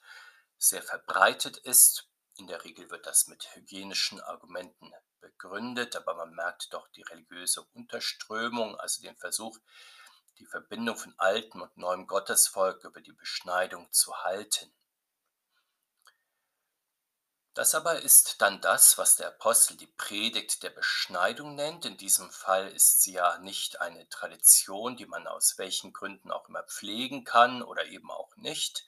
sehr 0.57 0.81
verbreitet 0.81 1.57
ist. 1.57 2.09
In 2.37 2.47
der 2.47 2.63
Regel 2.63 2.89
wird 2.89 3.05
das 3.05 3.27
mit 3.27 3.55
hygienischen 3.55 4.19
Argumenten 4.21 4.91
begründet, 5.19 5.95
aber 5.95 6.15
man 6.15 6.33
merkt 6.33 6.73
doch 6.73 6.87
die 6.89 7.03
religiöse 7.03 7.61
Unterströmung, 7.73 8.75
also 8.77 9.01
den 9.01 9.15
Versuch, 9.17 9.57
die 10.39 10.45
Verbindung 10.45 10.97
von 10.97 11.13
altem 11.17 11.61
und 11.61 11.77
neuem 11.77 12.07
Gottesvolk 12.07 12.83
über 12.83 13.01
die 13.01 13.13
Beschneidung 13.13 13.91
zu 13.91 14.15
halten. 14.23 14.73
Das 17.55 17.75
aber 17.75 18.01
ist 18.01 18.41
dann 18.41 18.61
das, 18.61 18.97
was 18.97 19.15
der 19.15 19.27
Apostel 19.27 19.77
die 19.77 19.85
Predigt 19.85 20.63
der 20.63 20.71
Beschneidung 20.71 21.53
nennt. 21.53 21.85
In 21.85 21.97
diesem 21.97 22.31
Fall 22.31 22.67
ist 22.69 23.03
sie 23.03 23.13
ja 23.13 23.37
nicht 23.37 23.79
eine 23.79 24.09
Tradition, 24.09 24.97
die 24.97 25.05
man 25.05 25.27
aus 25.27 25.59
welchen 25.59 25.93
Gründen 25.93 26.31
auch 26.31 26.49
immer 26.49 26.63
pflegen 26.63 27.25
kann 27.25 27.61
oder 27.61 27.85
eben 27.85 28.09
auch 28.09 28.35
nicht, 28.37 28.87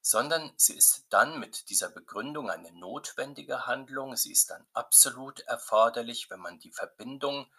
sondern 0.00 0.50
sie 0.56 0.76
ist 0.76 1.04
dann 1.10 1.38
mit 1.38 1.68
dieser 1.68 1.90
Begründung 1.90 2.48
eine 2.48 2.72
notwendige 2.72 3.66
Handlung. 3.66 4.16
Sie 4.16 4.32
ist 4.32 4.48
dann 4.48 4.66
absolut 4.72 5.40
erforderlich, 5.40 6.30
wenn 6.30 6.40
man 6.40 6.58
die 6.58 6.72
Verbindung 6.72 7.52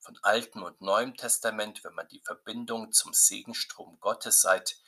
von 0.00 0.18
Altem 0.22 0.64
und 0.64 0.80
Neuem 0.80 1.16
Testament, 1.16 1.84
wenn 1.84 1.94
man 1.94 2.08
die 2.08 2.22
Verbindung 2.22 2.90
zum 2.90 3.14
Segenstrom 3.14 4.00
Gottes 4.00 4.40
seit 4.40 4.78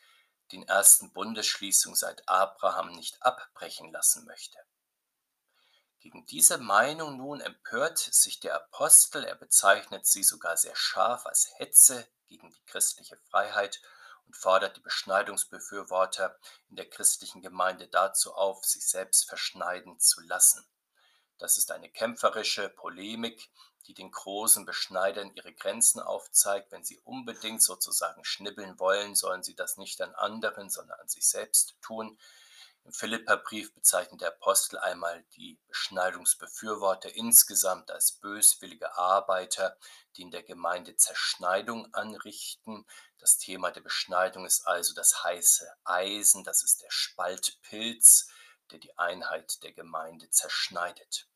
den 0.50 0.66
ersten 0.66 1.12
Bundesschließungen 1.12 1.94
seit 1.94 2.28
Abraham 2.28 2.90
nicht 2.92 3.22
abbrechen 3.22 3.92
lassen 3.92 4.24
möchte. 4.24 4.58
Gegen 6.00 6.26
diese 6.26 6.58
Meinung 6.58 7.16
nun 7.16 7.40
empört 7.40 7.98
sich 7.98 8.38
der 8.38 8.54
Apostel, 8.54 9.24
er 9.24 9.34
bezeichnet 9.34 10.06
sie 10.06 10.22
sogar 10.22 10.56
sehr 10.56 10.76
scharf 10.76 11.26
als 11.26 11.50
Hetze 11.56 12.06
gegen 12.28 12.50
die 12.50 12.64
christliche 12.66 13.16
Freiheit 13.30 13.80
und 14.26 14.36
fordert 14.36 14.76
die 14.76 14.80
Beschneidungsbefürworter 14.80 16.38
in 16.68 16.76
der 16.76 16.88
christlichen 16.88 17.42
Gemeinde 17.42 17.88
dazu 17.88 18.34
auf, 18.34 18.64
sich 18.64 18.86
selbst 18.86 19.28
verschneiden 19.28 19.98
zu 19.98 20.20
lassen. 20.20 20.64
Das 21.38 21.56
ist 21.56 21.72
eine 21.72 21.88
kämpferische 21.90 22.68
Polemik, 22.68 23.50
die 23.86 23.94
den 23.94 24.10
großen 24.10 24.66
Beschneidern 24.66 25.32
ihre 25.34 25.52
Grenzen 25.54 26.00
aufzeigt. 26.00 26.70
Wenn 26.70 26.84
sie 26.84 26.98
unbedingt 27.04 27.62
sozusagen 27.62 28.24
schnibbeln 28.24 28.78
wollen, 28.78 29.14
sollen 29.14 29.42
sie 29.42 29.54
das 29.54 29.78
nicht 29.78 30.00
an 30.02 30.14
anderen, 30.14 30.68
sondern 30.68 31.00
an 31.00 31.08
sich 31.08 31.26
selbst 31.26 31.76
tun. 31.80 32.18
Im 32.88 32.94
Philipperbrief 32.94 33.74
bezeichnet 33.74 34.22
der 34.22 34.28
Apostel 34.28 34.78
einmal 34.78 35.22
die 35.36 35.60
Beschneidungsbefürworter 35.66 37.14
insgesamt 37.14 37.90
als 37.90 38.12
böswillige 38.12 38.96
Arbeiter, 38.96 39.76
die 40.16 40.22
in 40.22 40.30
der 40.30 40.42
Gemeinde 40.42 40.96
Zerschneidung 40.96 41.92
anrichten. 41.92 42.86
Das 43.18 43.36
Thema 43.36 43.72
der 43.72 43.82
Beschneidung 43.82 44.46
ist 44.46 44.66
also 44.66 44.94
das 44.94 45.22
heiße 45.22 45.70
Eisen, 45.84 46.44
das 46.44 46.62
ist 46.62 46.80
der 46.80 46.90
Spaltpilz, 46.90 48.30
der 48.70 48.78
die 48.78 48.96
Einheit 48.96 49.62
der 49.62 49.74
Gemeinde 49.74 50.30
zerschneidet. 50.30 51.28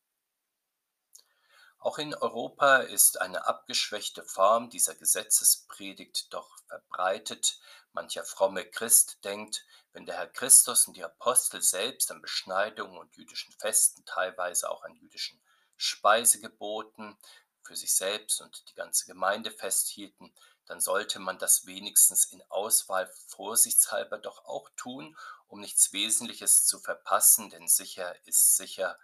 Auch 1.83 1.99
in 1.99 2.15
Europa 2.15 2.77
ist 2.77 3.21
eine 3.21 3.49
abgeschwächte 3.49 4.23
Form 4.23 4.71
dieser 4.71 4.95
Gesetzespredigt 4.95 6.33
doch 6.33 6.57
verbreitet. 6.69 7.59
Mancher 7.93 8.23
fromme 8.23 8.65
Christ 8.65 9.19
denkt, 9.25 9.67
wenn 9.93 10.07
der 10.07 10.17
Herr 10.17 10.29
Christus 10.29 10.87
und 10.87 10.97
die 10.97 11.03
Apostel 11.03 11.61
selbst 11.61 12.13
an 12.13 12.23
Beschneidungen 12.23 12.97
und 12.97 13.17
jüdischen 13.17 13.53
Festen, 13.55 14.05
teilweise 14.05 14.71
auch 14.71 14.85
an 14.85 14.95
jüdischen 14.95 15.41
Speisegeboten 15.77 17.19
für 17.65 17.75
sich 17.75 17.97
selbst 17.97 18.41
und 18.41 18.71
die 18.71 18.75
ganze 18.75 19.07
Gemeinde 19.07 19.51
festhielten, 19.51 20.33
dann 20.67 20.79
sollte 20.79 21.19
man 21.19 21.39
das 21.39 21.67
wenigstens 21.67 22.27
in 22.27 22.45
Auswahl 22.49 23.13
vorsichtshalber 23.27 24.19
doch 24.19 24.45
auch 24.45 24.71
tun, 24.77 25.17
um 25.49 25.59
nichts 25.59 25.93
Wesentliches 25.93 26.65
zu 26.65 26.79
verpassen, 26.79 27.51
denn 27.51 27.67
sicher 27.67 28.15
ist 28.25 28.57
sicher, 28.57 29.01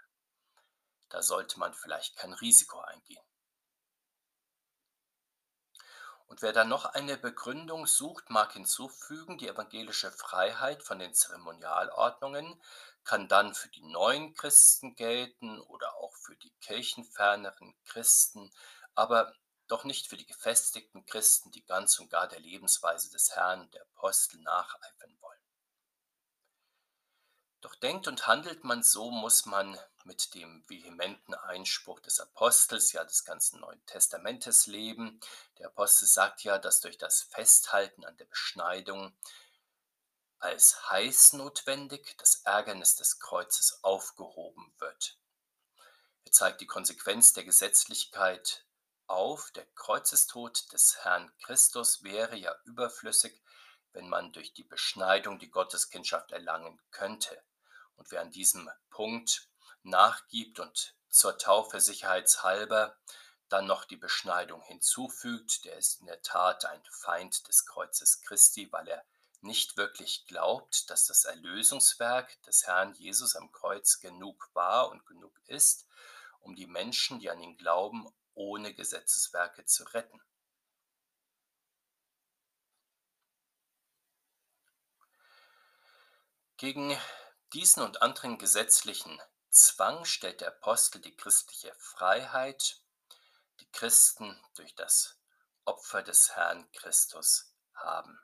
da 1.08 1.22
sollte 1.22 1.58
man 1.58 1.74
vielleicht 1.74 2.16
kein 2.16 2.32
Risiko 2.32 2.80
eingehen. 2.80 3.24
Und 6.28 6.42
wer 6.42 6.52
dann 6.52 6.68
noch 6.68 6.84
eine 6.84 7.16
Begründung 7.16 7.86
sucht, 7.86 8.28
mag 8.28 8.52
hinzufügen, 8.52 9.38
die 9.38 9.48
evangelische 9.48 10.12
Freiheit 10.12 10.82
von 10.82 10.98
den 10.98 11.14
Zeremonialordnungen 11.14 12.62
kann 13.02 13.28
dann 13.28 13.54
für 13.54 13.70
die 13.70 13.82
neuen 13.82 14.34
Christen 14.34 14.94
gelten 14.94 15.58
oder 15.62 15.96
auch 15.96 16.14
für 16.16 16.36
die 16.36 16.52
kirchenferneren 16.60 17.74
Christen, 17.86 18.52
aber 18.94 19.34
doch 19.68 19.84
nicht 19.84 20.08
für 20.08 20.18
die 20.18 20.26
gefestigten 20.26 21.06
Christen, 21.06 21.50
die 21.50 21.64
ganz 21.64 21.98
und 21.98 22.10
gar 22.10 22.28
der 22.28 22.40
Lebensweise 22.40 23.10
des 23.10 23.34
Herrn, 23.34 23.70
der 23.70 23.82
Apostel 23.82 24.38
nacheifern 24.40 25.16
wollen. 25.20 25.40
Doch 27.62 27.74
denkt 27.76 28.06
und 28.06 28.26
handelt 28.26 28.64
man 28.64 28.82
so, 28.82 29.10
muss 29.10 29.46
man 29.46 29.78
mit 30.08 30.34
dem 30.34 30.64
vehementen 30.68 31.34
Einspruch 31.34 32.00
des 32.00 32.18
Apostels, 32.18 32.92
ja 32.92 33.04
des 33.04 33.24
ganzen 33.26 33.60
Neuen 33.60 33.84
Testamentes 33.84 34.66
leben. 34.66 35.20
Der 35.58 35.66
Apostel 35.66 36.06
sagt 36.06 36.42
ja, 36.42 36.58
dass 36.58 36.80
durch 36.80 36.96
das 36.96 37.22
Festhalten 37.22 38.04
an 38.04 38.16
der 38.16 38.24
Beschneidung 38.24 39.14
als 40.38 40.90
heiß 40.90 41.34
notwendig 41.34 42.16
das 42.16 42.36
Ärgernis 42.44 42.96
des 42.96 43.20
Kreuzes 43.20 43.84
aufgehoben 43.84 44.72
wird. 44.78 45.18
Er 46.24 46.32
zeigt 46.32 46.62
die 46.62 46.66
Konsequenz 46.66 47.34
der 47.34 47.44
Gesetzlichkeit 47.44 48.64
auf. 49.08 49.50
Der 49.50 49.66
Kreuzestod 49.74 50.72
des 50.72 51.04
Herrn 51.04 51.30
Christus 51.42 52.02
wäre 52.02 52.36
ja 52.36 52.56
überflüssig, 52.64 53.42
wenn 53.92 54.08
man 54.08 54.32
durch 54.32 54.54
die 54.54 54.64
Beschneidung 54.64 55.38
die 55.38 55.50
Gotteskindschaft 55.50 56.32
erlangen 56.32 56.80
könnte. 56.92 57.42
Und 57.96 58.10
wer 58.10 58.22
an 58.22 58.30
diesem 58.30 58.70
Punkt 58.90 59.48
nachgibt 59.88 60.60
und 60.60 60.94
zur 61.08 61.38
Taufe 61.38 61.80
sicherheitshalber 61.80 62.96
dann 63.48 63.66
noch 63.66 63.84
die 63.84 63.96
Beschneidung 63.96 64.62
hinzufügt, 64.62 65.64
der 65.64 65.76
ist 65.76 66.00
in 66.00 66.06
der 66.06 66.22
Tat 66.22 66.64
ein 66.66 66.82
Feind 66.90 67.48
des 67.48 67.64
Kreuzes 67.66 68.20
Christi, 68.20 68.70
weil 68.72 68.88
er 68.88 69.04
nicht 69.40 69.76
wirklich 69.76 70.26
glaubt, 70.26 70.90
dass 70.90 71.06
das 71.06 71.24
Erlösungswerk 71.24 72.42
des 72.42 72.66
Herrn 72.66 72.92
Jesus 72.94 73.36
am 73.36 73.50
Kreuz 73.52 74.00
genug 74.00 74.50
war 74.52 74.90
und 74.90 75.06
genug 75.06 75.38
ist, 75.46 75.86
um 76.40 76.56
die 76.56 76.66
Menschen, 76.66 77.20
die 77.20 77.30
an 77.30 77.40
ihn 77.40 77.56
glauben, 77.56 78.06
ohne 78.34 78.74
Gesetzeswerke 78.74 79.64
zu 79.64 79.84
retten. 79.84 80.20
Gegen 86.56 86.98
diesen 87.52 87.82
und 87.82 88.02
anderen 88.02 88.36
gesetzlichen 88.36 89.20
Zwang 89.50 90.04
stellt 90.04 90.40
der 90.40 90.48
Apostel 90.48 91.00
die 91.00 91.16
christliche 91.16 91.74
Freiheit, 91.74 92.80
die 93.60 93.70
Christen 93.70 94.38
durch 94.54 94.74
das 94.74 95.18
Opfer 95.64 96.02
des 96.02 96.34
Herrn 96.36 96.70
Christus 96.72 97.52
haben. 97.74 98.18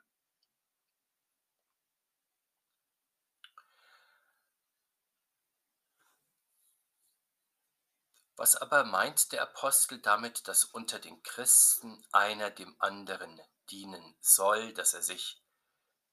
Was 8.37 8.55
aber 8.55 8.83
meint 8.83 9.31
der 9.31 9.41
Apostel 9.41 9.99
damit, 9.99 10.47
dass 10.47 10.65
unter 10.65 10.99
den 10.99 11.23
Christen 11.23 12.05
einer 12.11 12.51
dem 12.51 12.75
anderen 12.79 13.41
dienen 13.69 14.15
soll, 14.19 14.73
dass 14.73 14.93
er 14.93 15.01
sich 15.01 15.41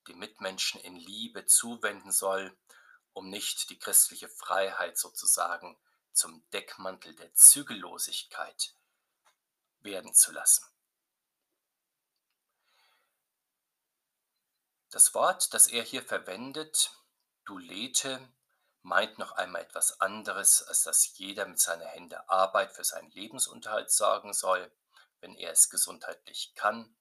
dem 0.09 0.19
Mitmenschen 0.19 0.81
in 0.81 0.97
Liebe 0.97 1.45
zuwenden 1.47 2.13
soll 2.13 2.57
um 3.13 3.29
nicht 3.29 3.71
die 3.71 3.79
christliche 3.79 4.29
Freiheit 4.29 4.99
sozusagen 4.99 5.79
zum 6.13 6.49
Deckmantel 6.51 7.15
der 7.15 7.33
Zügellosigkeit 7.35 8.75
werden 9.81 10.15
zu 10.15 10.33
lassen. 10.33 10.67
Das 14.91 15.15
Wort, 15.15 15.55
das 15.55 15.69
er 15.69 15.83
hier 15.83 16.03
verwendet, 16.03 16.93
Dulete, 17.45 18.29
meint 18.83 19.19
noch 19.19 19.33
einmal 19.33 19.63
etwas 19.63 20.01
anderes, 20.01 20.63
als 20.63 20.83
dass 20.83 21.17
jeder 21.17 21.47
mit 21.47 21.61
seiner 21.61 21.87
Hände 21.87 22.29
Arbeit 22.29 22.73
für 22.73 22.85
seinen 22.85 23.11
Lebensunterhalt 23.13 23.91
sorgen 23.91 24.35
soll, 24.35 24.71
wenn 25.21 25.35
er 25.35 25.53
es 25.53 25.71
gesundheitlich 25.71 26.53
kann. 26.55 26.95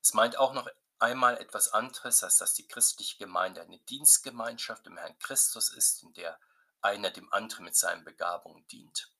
Es 0.00 0.14
meint 0.14 0.36
auch 0.38 0.54
noch 0.54 0.68
einmal 1.02 1.36
etwas 1.38 1.72
anderes, 1.72 2.22
als 2.22 2.38
dass 2.38 2.54
die 2.54 2.66
christliche 2.66 3.18
Gemeinde 3.18 3.60
eine 3.60 3.78
Dienstgemeinschaft 3.80 4.86
im 4.86 4.96
Herrn 4.96 5.18
Christus 5.18 5.70
ist, 5.72 6.02
in 6.04 6.12
der 6.14 6.38
einer 6.80 7.10
dem 7.10 7.30
anderen 7.32 7.64
mit 7.64 7.76
seinen 7.76 8.04
Begabungen 8.04 8.66
dient. 8.68 9.10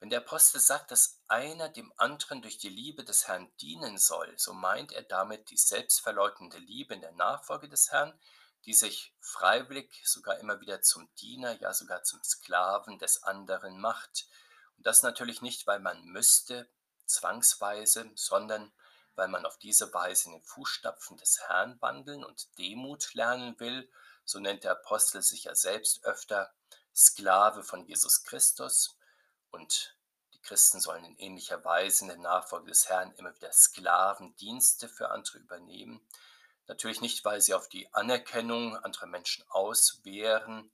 Wenn 0.00 0.10
der 0.10 0.20
Apostel 0.20 0.60
sagt, 0.60 0.90
dass 0.90 1.20
einer 1.28 1.68
dem 1.68 1.92
anderen 1.96 2.42
durch 2.42 2.58
die 2.58 2.70
Liebe 2.70 3.04
des 3.04 3.28
Herrn 3.28 3.52
dienen 3.60 3.98
soll, 3.98 4.36
so 4.36 4.52
meint 4.52 4.92
er 4.92 5.02
damit 5.02 5.50
die 5.50 5.56
selbstverleugnende 5.56 6.58
Liebe 6.58 6.94
in 6.94 7.02
der 7.02 7.12
Nachfolge 7.12 7.68
des 7.68 7.92
Herrn, 7.92 8.18
die 8.64 8.74
sich 8.74 9.14
freiwillig 9.20 10.02
sogar 10.04 10.38
immer 10.38 10.60
wieder 10.60 10.82
zum 10.82 11.08
Diener, 11.16 11.60
ja 11.60 11.72
sogar 11.72 12.02
zum 12.02 12.22
Sklaven 12.24 12.98
des 12.98 13.22
anderen 13.22 13.78
macht 13.78 14.26
Und 14.76 14.86
das 14.86 15.02
natürlich 15.02 15.42
nicht, 15.42 15.66
weil 15.66 15.80
man 15.80 16.02
müsste, 16.04 16.68
zwangsweise, 17.06 18.10
sondern 18.14 18.72
weil 19.22 19.28
man 19.28 19.46
auf 19.46 19.56
diese 19.56 19.94
Weise 19.94 20.26
in 20.26 20.32
den 20.32 20.42
Fußstapfen 20.42 21.16
des 21.16 21.38
Herrn 21.46 21.80
wandeln 21.80 22.24
und 22.24 22.58
Demut 22.58 23.14
lernen 23.14 23.54
will. 23.60 23.88
So 24.24 24.40
nennt 24.40 24.64
der 24.64 24.72
Apostel 24.72 25.22
sich 25.22 25.44
ja 25.44 25.54
selbst 25.54 26.04
öfter 26.04 26.52
Sklave 26.92 27.62
von 27.62 27.86
Jesus 27.86 28.24
Christus. 28.24 28.98
Und 29.52 29.96
die 30.34 30.40
Christen 30.40 30.80
sollen 30.80 31.04
in 31.04 31.16
ähnlicher 31.18 31.64
Weise 31.64 32.02
in 32.02 32.08
der 32.08 32.18
Nachfolge 32.18 32.70
des 32.70 32.88
Herrn 32.88 33.12
immer 33.12 33.32
wieder 33.36 33.52
Sklavendienste 33.52 34.88
für 34.88 35.12
andere 35.12 35.38
übernehmen. 35.38 36.04
Natürlich 36.66 37.00
nicht, 37.00 37.24
weil 37.24 37.40
sie 37.40 37.54
auf 37.54 37.68
die 37.68 37.94
Anerkennung 37.94 38.76
anderer 38.78 39.06
Menschen 39.06 39.44
auswehren 39.50 40.72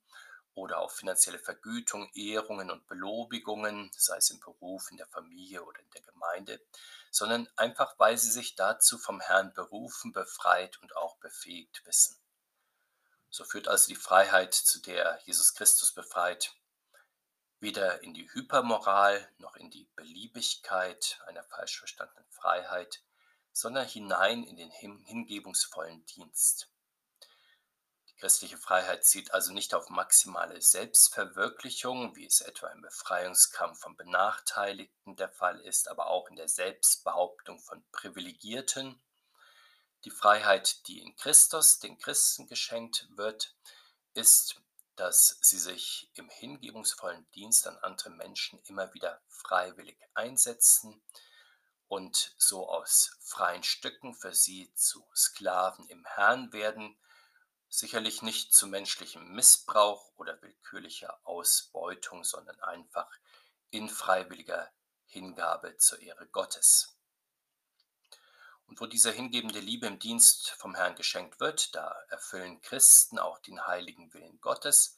oder 0.59 0.79
auf 0.79 0.93
finanzielle 0.93 1.39
Vergütung, 1.39 2.11
Ehrungen 2.13 2.69
und 2.69 2.85
Belobigungen, 2.87 3.89
sei 3.95 4.17
es 4.17 4.29
im 4.29 4.39
Beruf, 4.39 4.91
in 4.91 4.97
der 4.97 5.07
Familie 5.07 5.63
oder 5.63 5.79
in 5.79 5.89
der 5.91 6.01
Gemeinde, 6.01 6.61
sondern 7.11 7.47
einfach, 7.55 7.95
weil 7.97 8.17
sie 8.17 8.29
sich 8.29 8.55
dazu 8.55 8.97
vom 8.97 9.21
Herrn 9.21 9.53
berufen, 9.53 10.11
befreit 10.11 10.77
und 10.81 10.95
auch 10.95 11.15
befähigt 11.17 11.85
wissen. 11.85 12.17
So 13.29 13.45
führt 13.45 13.67
also 13.67 13.87
die 13.87 13.95
Freiheit, 13.95 14.53
zu 14.53 14.81
der 14.81 15.19
Jesus 15.23 15.53
Christus 15.53 15.93
befreit, 15.93 16.53
weder 17.59 18.03
in 18.03 18.13
die 18.13 18.29
Hypermoral 18.33 19.27
noch 19.37 19.55
in 19.55 19.69
die 19.69 19.87
Beliebigkeit 19.95 21.19
einer 21.27 21.43
falsch 21.43 21.79
verstandenen 21.79 22.29
Freiheit, 22.29 23.01
sondern 23.51 23.87
hinein 23.87 24.43
in 24.43 24.57
den 24.57 24.71
hingebungsvollen 24.71 26.05
Dienst. 26.05 26.69
Christliche 28.19 28.57
Freiheit 28.57 29.05
zielt 29.05 29.33
also 29.33 29.53
nicht 29.53 29.73
auf 29.73 29.89
maximale 29.89 30.61
Selbstverwirklichung, 30.61 32.15
wie 32.17 32.25
es 32.25 32.41
etwa 32.41 32.67
im 32.67 32.81
Befreiungskampf 32.81 33.79
von 33.79 33.95
Benachteiligten 33.95 35.15
der 35.15 35.29
Fall 35.29 35.59
ist, 35.61 35.87
aber 35.87 36.07
auch 36.07 36.29
in 36.29 36.35
der 36.35 36.49
Selbstbehauptung 36.49 37.59
von 37.59 37.81
Privilegierten. 37.91 39.01
Die 40.03 40.11
Freiheit, 40.11 40.87
die 40.87 40.99
in 40.99 41.15
Christus 41.15 41.79
den 41.79 41.97
Christen 41.97 42.47
geschenkt 42.47 43.07
wird, 43.15 43.55
ist, 44.13 44.61
dass 44.97 45.37
sie 45.41 45.59
sich 45.59 46.11
im 46.15 46.29
hingebungsvollen 46.29 47.25
Dienst 47.31 47.67
an 47.67 47.77
andere 47.77 48.09
Menschen 48.09 48.59
immer 48.65 48.93
wieder 48.93 49.21
freiwillig 49.27 49.97
einsetzen, 50.13 51.01
und 51.89 52.35
so 52.37 52.69
aus 52.69 53.17
freien 53.19 53.63
Stücken 53.63 54.13
für 54.13 54.33
sie 54.33 54.71
zu 54.75 55.03
Sklaven 55.13 55.87
im 55.87 56.05
Herrn 56.05 56.53
werden, 56.53 56.95
sicherlich 57.69 58.21
nicht 58.21 58.53
zu 58.53 58.67
menschlichem 58.67 59.31
Missbrauch 59.33 60.11
oder 60.17 60.41
willkürlicher 60.41 61.19
Ausbeutung, 61.23 62.23
sondern 62.23 62.59
einfach 62.61 63.09
in 63.69 63.89
freiwilliger 63.89 64.71
Hingabe 65.05 65.77
zur 65.77 65.99
Ehre 66.01 66.27
Gottes. 66.27 66.95
Und 68.65 68.79
wo 68.79 68.85
diese 68.85 69.11
hingebende 69.11 69.59
Liebe 69.59 69.87
im 69.87 69.97
Dienst 69.97 70.51
vom 70.51 70.75
Herrn 70.75 70.95
geschenkt 70.95 71.39
wird, 71.39 71.73
da 71.75 71.91
erfüllen 72.09 72.61
Christen 72.61 73.17
auch 73.17 73.39
den 73.39 73.65
heiligen 73.65 74.13
Willen 74.13 74.39
Gottes, 74.41 74.97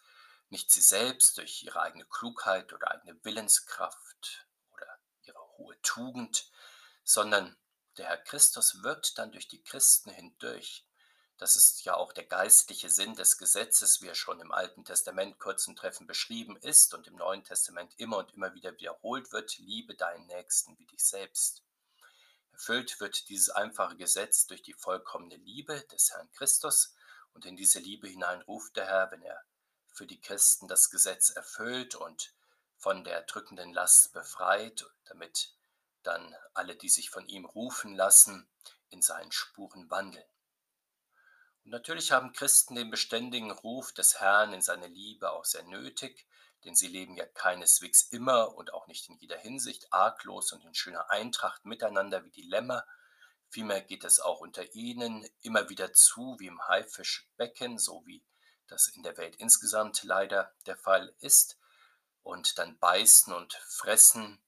nicht 0.49 0.71
sie 0.71 0.81
selbst 0.81 1.37
durch 1.37 1.63
ihre 1.63 1.81
eigene 1.81 2.05
Klugheit 2.05 2.73
oder 2.73 2.91
eigene 2.91 3.23
Willenskraft 3.23 4.45
oder 4.73 4.99
ihre 5.21 5.39
hohe 5.57 5.81
Tugend, 5.81 6.51
sondern 7.05 7.57
der 7.97 8.07
Herr 8.07 8.17
Christus 8.17 8.83
wirkt 8.83 9.17
dann 9.17 9.31
durch 9.31 9.47
die 9.47 9.63
Christen 9.63 10.11
hindurch. 10.11 10.85
Das 11.41 11.55
ist 11.55 11.85
ja 11.85 11.95
auch 11.95 12.13
der 12.13 12.25
geistliche 12.25 12.87
Sinn 12.87 13.15
des 13.15 13.39
Gesetzes, 13.39 13.99
wie 14.03 14.07
er 14.07 14.13
schon 14.13 14.39
im 14.41 14.51
Alten 14.51 14.85
Testament 14.85 15.39
kurzen 15.39 15.75
Treffen 15.75 16.05
beschrieben 16.05 16.55
ist 16.57 16.93
und 16.93 17.07
im 17.07 17.15
Neuen 17.15 17.43
Testament 17.43 17.95
immer 17.97 18.19
und 18.19 18.31
immer 18.35 18.53
wieder 18.53 18.77
wiederholt 18.77 19.31
wird, 19.31 19.57
liebe 19.57 19.95
deinen 19.95 20.27
Nächsten 20.27 20.77
wie 20.77 20.85
dich 20.85 21.03
selbst. 21.03 21.63
Erfüllt 22.51 22.99
wird 22.99 23.27
dieses 23.27 23.49
einfache 23.49 23.95
Gesetz 23.95 24.45
durch 24.45 24.61
die 24.61 24.75
vollkommene 24.75 25.35
Liebe 25.37 25.81
des 25.91 26.11
Herrn 26.11 26.31
Christus 26.33 26.93
und 27.33 27.43
in 27.43 27.57
diese 27.57 27.79
Liebe 27.79 28.07
hinein 28.07 28.43
ruft 28.43 28.75
der 28.75 28.85
Herr, 28.85 29.09
wenn 29.09 29.23
er 29.23 29.43
für 29.91 30.05
die 30.05 30.21
Christen 30.21 30.67
das 30.67 30.91
Gesetz 30.91 31.31
erfüllt 31.31 31.95
und 31.95 32.35
von 32.77 33.03
der 33.03 33.23
drückenden 33.23 33.73
Last 33.73 34.13
befreit, 34.13 34.85
damit 35.05 35.55
dann 36.03 36.35
alle, 36.53 36.75
die 36.75 36.89
sich 36.89 37.09
von 37.09 37.25
ihm 37.25 37.45
rufen 37.45 37.95
lassen, 37.95 38.47
in 38.89 39.01
seinen 39.01 39.31
Spuren 39.31 39.89
wandeln. 39.89 40.30
Natürlich 41.63 42.11
haben 42.11 42.33
Christen 42.33 42.75
den 42.75 42.89
beständigen 42.89 43.51
Ruf 43.51 43.93
des 43.93 44.19
Herrn 44.19 44.53
in 44.53 44.61
seine 44.61 44.87
Liebe 44.87 45.31
auch 45.31 45.45
sehr 45.45 45.63
nötig, 45.63 46.27
denn 46.65 46.75
sie 46.75 46.87
leben 46.87 47.15
ja 47.15 47.25
keineswegs 47.25 48.03
immer 48.11 48.55
und 48.55 48.73
auch 48.73 48.87
nicht 48.87 49.09
in 49.09 49.17
jeder 49.17 49.37
Hinsicht 49.37 49.91
arglos 49.93 50.51
und 50.51 50.63
in 50.63 50.73
schöner 50.73 51.09
Eintracht 51.11 51.65
miteinander 51.65 52.23
wie 52.25 52.31
die 52.31 52.47
Lämmer. 52.47 52.85
Vielmehr 53.49 53.81
geht 53.81 54.03
es 54.03 54.19
auch 54.19 54.39
unter 54.39 54.73
ihnen 54.73 55.27
immer 55.41 55.69
wieder 55.69 55.93
zu 55.93 56.37
wie 56.39 56.47
im 56.47 56.67
Haifischbecken, 56.67 57.77
so 57.77 58.05
wie 58.05 58.23
das 58.67 58.87
in 58.87 59.03
der 59.03 59.17
Welt 59.17 59.35
insgesamt 59.35 60.03
leider 60.03 60.53
der 60.65 60.77
Fall 60.77 61.13
ist. 61.19 61.57
Und 62.23 62.57
dann 62.57 62.77
beißen 62.77 63.33
und 63.33 63.53
fressen 63.53 64.41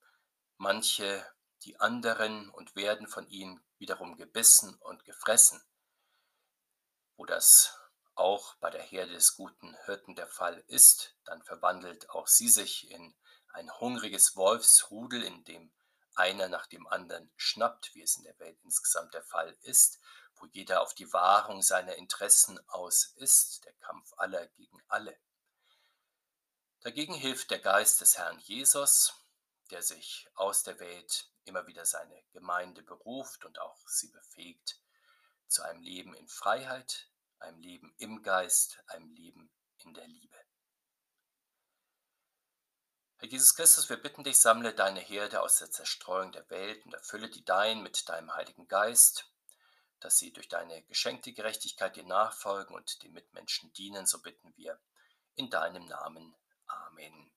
manche 0.58 1.26
die 1.64 1.80
anderen 1.80 2.50
und 2.50 2.76
werden 2.76 3.08
von 3.08 3.28
ihnen 3.28 3.64
wiederum 3.78 4.16
gebissen 4.16 4.76
und 4.76 5.06
gefressen. 5.06 5.62
Wo 7.16 7.26
das 7.26 7.78
auch 8.16 8.56
bei 8.56 8.70
der 8.70 8.82
Herde 8.82 9.14
des 9.14 9.36
guten 9.36 9.76
Hirten 9.86 10.16
der 10.16 10.28
Fall 10.28 10.64
ist, 10.68 11.16
dann 11.26 11.44
verwandelt 11.44 12.10
auch 12.10 12.28
sie 12.28 12.50
sich 12.50 12.90
in 12.90 13.16
ein 13.54 13.72
hungriges 13.80 14.36
Wolfsrudel, 14.36 15.24
in 15.24 15.44
dem 15.44 15.72
einer 16.16 16.48
nach 16.48 16.68
dem 16.68 16.88
anderen 16.88 17.32
schnappt, 17.36 17.94
wie 17.96 18.02
es 18.02 18.18
in 18.18 18.24
der 18.24 18.38
Welt 18.40 18.60
insgesamt 18.64 19.14
der 19.14 19.24
Fall 19.24 19.58
ist, 19.62 20.00
wo 20.36 20.46
jeder 20.48 20.82
auf 20.82 20.94
die 20.94 21.12
Wahrung 21.12 21.62
seiner 21.62 21.96
Interessen 21.96 22.60
aus 22.70 23.14
ist, 23.16 23.66
der 23.66 23.74
Kampf 23.74 24.14
aller 24.18 24.48
gegen 24.48 24.82
alle. 24.88 25.18
Dagegen 26.82 27.14
hilft 27.14 27.50
der 27.50 27.60
Geist 27.60 28.02
des 28.02 28.18
Herrn 28.18 28.40
Jesus, 28.40 29.14
der 29.72 29.82
sich 29.82 30.28
aus 30.36 30.64
der 30.64 30.80
Welt 30.80 31.32
immer 31.46 31.66
wieder 31.66 31.86
seine 31.86 32.22
Gemeinde 32.32 32.84
beruft 32.84 33.46
und 33.46 33.60
auch 33.60 33.88
sie 33.88 34.10
befähigt 34.10 34.83
zu 35.54 35.64
einem 35.64 35.82
Leben 35.82 36.14
in 36.16 36.28
Freiheit, 36.28 37.08
einem 37.40 37.60
Leben 37.60 37.94
im 38.00 38.24
Geist, 38.24 38.80
einem 38.88 39.12
Leben 39.12 39.52
in 39.78 39.94
der 39.94 40.08
Liebe. 40.08 40.36
Herr 43.18 43.30
Jesus 43.30 43.56
Christus, 43.56 43.90
wir 43.90 43.98
bitten 43.98 44.24
dich, 44.24 44.40
sammle 44.40 44.74
deine 44.74 45.00
Herde 45.00 45.42
aus 45.42 45.60
der 45.60 45.72
Zerstreuung 45.72 46.32
der 46.32 46.50
Welt 46.50 46.84
und 46.86 46.94
erfülle 46.94 47.30
die 47.30 47.46
Dein 47.46 47.84
mit 47.84 48.10
deinem 48.10 48.34
Heiligen 48.34 48.68
Geist, 48.68 49.32
dass 50.00 50.18
sie 50.18 50.34
durch 50.34 50.50
deine 50.50 50.82
geschenkte 50.84 51.32
Gerechtigkeit 51.32 51.96
dir 51.96 52.04
nachfolgen 52.04 52.76
und 52.76 53.04
den 53.04 53.14
Mitmenschen 53.14 53.72
dienen, 53.74 54.06
so 54.06 54.22
bitten 54.22 54.54
wir 54.58 54.80
in 55.36 55.50
deinem 55.50 55.86
Namen. 55.86 56.36
Amen. 56.66 57.32